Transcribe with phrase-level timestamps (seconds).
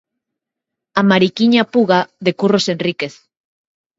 [0.99, 3.13] A Mariquiña Puga, de Curros Enríquez.